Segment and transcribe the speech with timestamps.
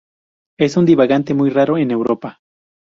[0.57, 2.39] Es un divagante muy raro en Europa.